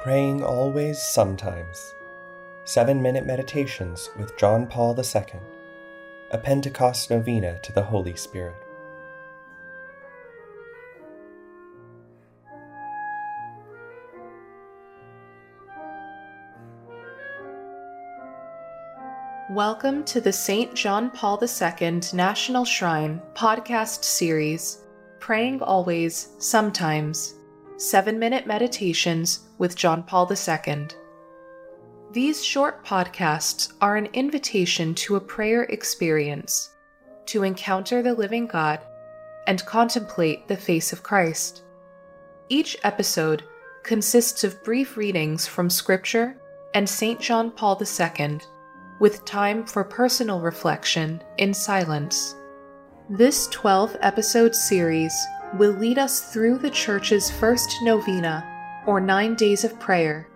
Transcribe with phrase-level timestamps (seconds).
[0.00, 1.92] Praying Always Sometimes.
[2.62, 5.40] Seven Minute Meditations with John Paul II.
[6.30, 8.54] A Pentecost Novena to the Holy Spirit.
[19.50, 20.72] Welcome to the St.
[20.76, 24.78] John Paul II National Shrine podcast series,
[25.18, 27.34] Praying Always, Sometimes
[27.78, 30.88] Seven Minute Meditations with John Paul II.
[32.12, 36.70] These short podcasts are an invitation to a prayer experience,
[37.26, 38.80] to encounter the living God,
[39.46, 41.62] and contemplate the face of Christ.
[42.48, 43.42] Each episode
[43.82, 46.40] consists of brief readings from Scripture
[46.74, 47.20] and St.
[47.20, 48.40] John Paul II,
[49.00, 52.34] with time for personal reflection in silence.
[53.10, 55.14] This 12 episode series
[55.54, 58.44] will lead us through the Church's first novena,
[58.88, 60.26] or nine days of prayer,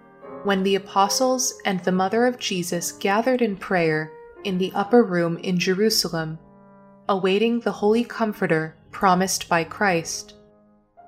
[0.45, 4.13] when the apostles and the Mother of Jesus gathered in prayer
[4.45, 6.39] in the upper room in Jerusalem,
[7.09, 10.35] awaiting the Holy Comforter promised by Christ.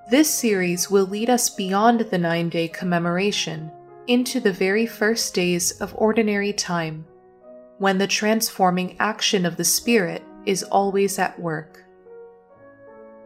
[0.09, 3.71] This series will lead us beyond the nine day commemoration
[4.07, 7.05] into the very first days of ordinary time,
[7.77, 11.83] when the transforming action of the Spirit is always at work.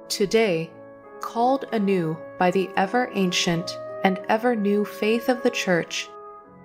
[0.09, 0.69] Today,
[1.22, 6.09] called anew by the ever ancient and ever new faith of the Church,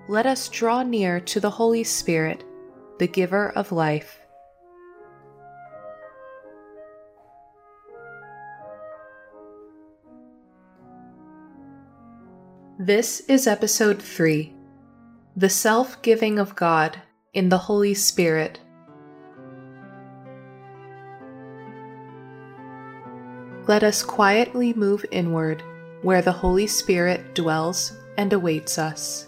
[0.08, 2.44] let us draw near to the Holy Spirit,
[2.98, 4.20] the giver of life.
[12.78, 14.52] This is episode 3
[15.36, 17.00] The Self Giving of God
[17.32, 18.60] in the Holy Spirit.
[23.66, 25.62] let us quietly move inward,
[26.04, 29.26] where the Holy Spirit dwells and awaits us.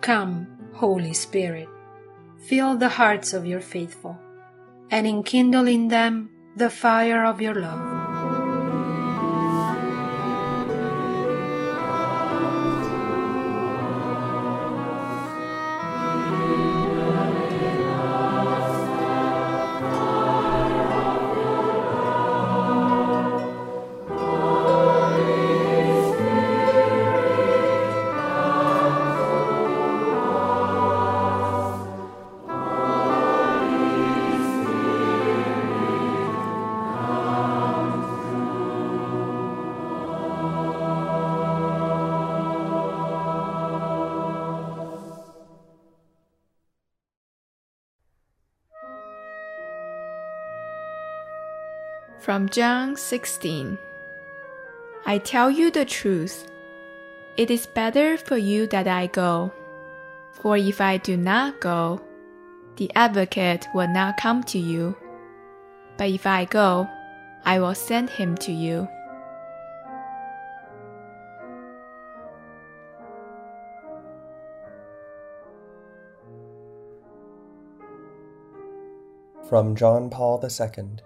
[0.00, 1.68] Come, Holy Spirit,
[2.38, 4.18] fill the hearts of your faithful,
[4.90, 8.01] and enkindle in them the fire of your love.
[52.22, 53.76] From John 16
[55.04, 56.46] I tell you the truth.
[57.36, 59.52] It is better for you that I go.
[60.30, 62.00] For if I do not go,
[62.76, 64.96] the advocate will not come to you.
[65.96, 66.86] But if I go,
[67.44, 68.86] I will send him to you.
[79.48, 81.02] From John Paul II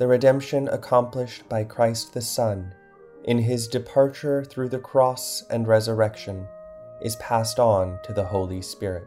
[0.00, 2.74] the redemption accomplished by Christ the Son
[3.24, 6.48] in his departure through the cross and resurrection
[7.02, 9.06] is passed on to the Holy Spirit.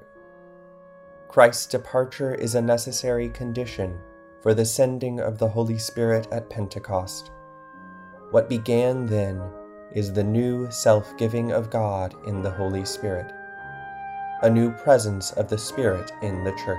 [1.29, 3.99] Christ's departure is a necessary condition
[4.43, 7.31] for the sending of the Holy Spirit at Pentecost.
[8.29, 9.41] What began then
[9.95, 13.33] is the new self giving of God in the Holy Spirit,
[14.43, 16.77] a new presence of the Spirit in the Church.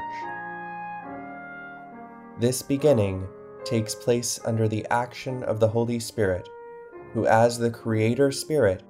[2.39, 3.27] This beginning
[3.65, 6.49] takes place under the action of the Holy Spirit,
[7.13, 8.83] who, as the Creator Spirit,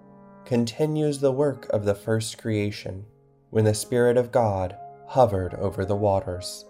[0.45, 3.05] continues the work of the first creation
[3.51, 4.77] when the Spirit of God
[5.07, 6.65] hovered over the waters.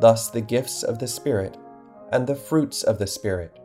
[0.00, 1.56] Thus, the gifts of the Spirit
[2.12, 3.58] and the fruits of the Spirit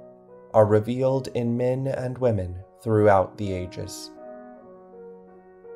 [0.54, 4.12] are revealed in men and women throughout the ages.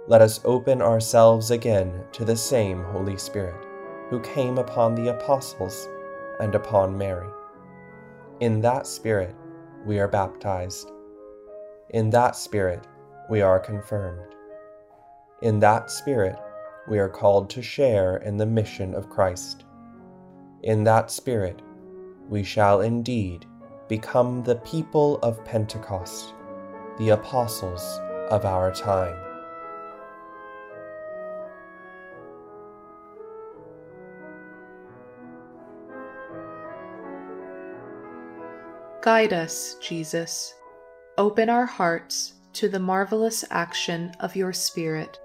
[0.07, 3.65] Let us open ourselves again to the same Holy Spirit
[4.09, 5.87] who came upon the apostles
[6.39, 7.29] and upon Mary.
[8.43, 9.33] In that Spirit,
[9.85, 10.91] we are baptized.
[11.91, 12.85] In that Spirit,
[13.29, 14.35] we are confirmed.
[15.41, 16.35] In that Spirit,
[16.89, 19.63] we are called to share in the mission of Christ.
[20.61, 21.61] In that Spirit,
[22.27, 23.45] we shall indeed
[23.87, 26.33] become the people of Pentecost,
[26.97, 27.97] the apostles
[28.29, 29.32] of our time.
[39.03, 40.53] Guide us, Jesus.
[41.17, 45.19] Open our hearts to the marvelous action of your Spirit.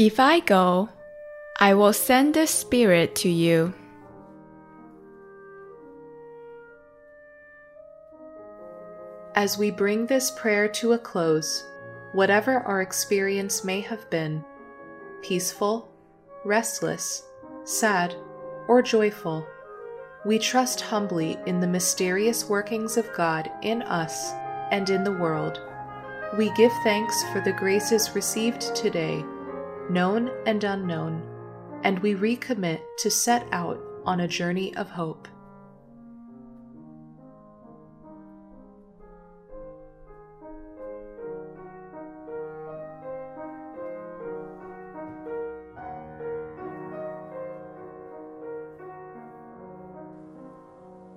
[0.00, 0.88] If I go,
[1.58, 3.74] I will send the Spirit to you.
[9.34, 11.66] As we bring this prayer to a close,
[12.12, 14.42] whatever our experience may have been
[15.20, 15.92] peaceful,
[16.46, 17.22] restless,
[17.64, 18.16] sad,
[18.68, 19.46] or joyful
[20.24, 24.30] we trust humbly in the mysterious workings of God in us
[24.70, 25.60] and in the world.
[26.38, 29.22] We give thanks for the graces received today
[29.90, 31.22] known and unknown,
[31.84, 35.28] and we recommit to set out on a journey of hope.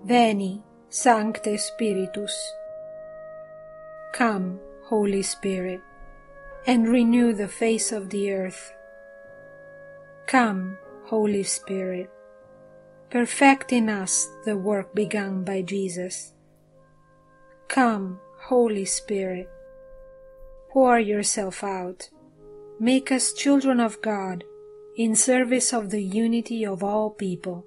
[0.04, 2.54] Veni, Sancte Spiritus.
[4.12, 5.82] Come, Holy Spirit
[6.66, 8.74] and renew the face of the earth.
[10.28, 12.10] Come, Holy Spirit,
[13.10, 16.34] perfect in us the work begun by Jesus.
[17.68, 19.50] Come, Holy Spirit,
[20.72, 22.10] pour yourself out,
[22.80, 24.44] make us children of God
[24.96, 27.66] in service of the unity of all people.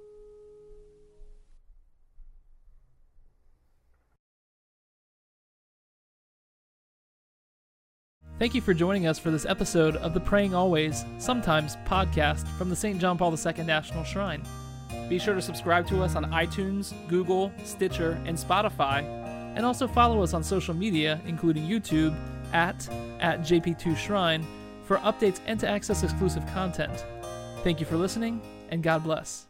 [8.39, 12.69] Thank you for joining us for this episode of the Praying Always, Sometimes podcast from
[12.69, 13.01] the St.
[13.01, 14.43] John Paul II National Shrine.
[15.09, 19.01] Be sure to subscribe to us on iTunes, Google, Stitcher, and Spotify,
[19.55, 22.15] and also follow us on social media, including YouTube
[22.53, 22.87] at,
[23.19, 24.45] at JP2Shrine,
[24.83, 27.05] for updates and to access exclusive content.
[27.63, 28.39] Thank you for listening,
[28.69, 29.47] and God bless.